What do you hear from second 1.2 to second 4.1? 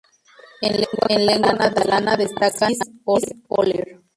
lengua catalana destaca Narcís Oller.